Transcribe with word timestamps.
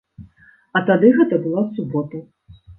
А 0.79 0.83
тады 0.87 1.13
гэта 1.19 1.41
была 1.45 1.63
субота. 1.79 2.27